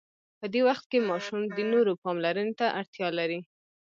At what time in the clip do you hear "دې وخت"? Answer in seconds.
0.53-0.85